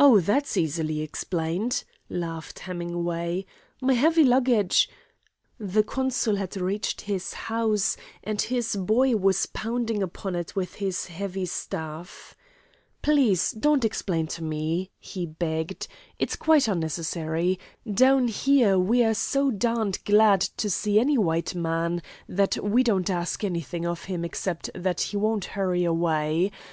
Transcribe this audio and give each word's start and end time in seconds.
"Oh, 0.00 0.18
that's 0.18 0.56
easily 0.56 1.00
explained," 1.00 1.84
laughed 2.10 2.58
Hemingway. 2.58 3.46
"My 3.80 3.92
heavy 3.92 4.24
luggage" 4.24 4.88
The 5.60 5.84
consul 5.84 6.34
had 6.34 6.56
reached 6.56 7.02
his 7.02 7.34
house 7.34 7.96
and 8.24 8.42
his 8.42 8.74
"boy" 8.74 9.14
was 9.14 9.46
pounding 9.46 10.02
upon 10.02 10.34
it 10.34 10.56
with 10.56 10.74
his 10.82 11.06
heavy 11.06 11.46
staff. 11.46 12.34
"Please 13.00 13.52
don't 13.52 13.84
explain 13.84 14.26
to 14.26 14.42
me," 14.42 14.90
he 14.98 15.24
begged. 15.24 15.86
"It's 16.18 16.34
quite 16.34 16.66
unnecessary. 16.66 17.60
Down 17.88 18.26
here 18.26 18.76
we're 18.76 19.14
so 19.14 19.52
darned 19.52 20.02
glad 20.04 20.40
to 20.40 20.68
see 20.68 20.98
any 20.98 21.16
white 21.16 21.54
man 21.54 22.02
that 22.28 22.58
we 22.60 22.82
don't 22.82 23.08
ask 23.08 23.44
anything 23.44 23.86
of 23.86 24.06
him 24.06 24.24
except 24.24 24.70
that 24.74 25.00
he 25.00 25.16
won't 25.16 25.44
hurry 25.54 25.84
away. 25.84 26.50